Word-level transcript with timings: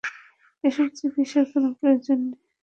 এসব 0.63 0.87
চিকিৎসার 0.97 1.45
কোনো 1.51 1.69
প্রয়োজন 1.77 2.19
নেই। 2.23 2.39